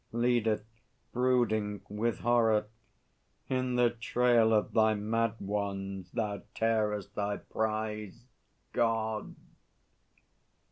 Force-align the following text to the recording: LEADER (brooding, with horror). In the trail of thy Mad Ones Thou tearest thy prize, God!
LEADER 0.13 0.65
(brooding, 1.11 1.81
with 1.87 2.21
horror). 2.21 2.65
In 3.49 3.75
the 3.75 3.91
trail 3.91 4.51
of 4.51 4.73
thy 4.73 4.95
Mad 4.95 5.35
Ones 5.39 6.09
Thou 6.09 6.41
tearest 6.55 7.13
thy 7.13 7.37
prize, 7.37 8.25
God! 8.73 9.35